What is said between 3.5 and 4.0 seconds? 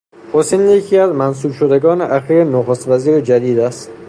است.